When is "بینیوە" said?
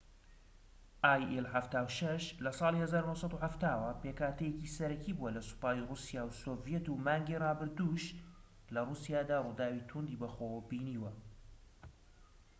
10.69-11.11